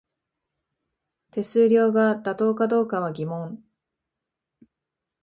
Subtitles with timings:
[1.29, 3.63] 手数料が妥当かどうかは疑問